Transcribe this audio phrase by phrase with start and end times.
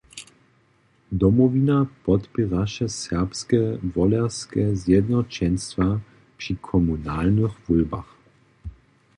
[1.11, 3.59] Domowina podpěraše Serbske
[3.95, 6.01] wolerske zjednoćenstwa
[6.37, 8.07] při komunalnych wólbach.